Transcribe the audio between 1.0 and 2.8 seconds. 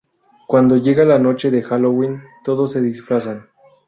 la noche de Halloween, todos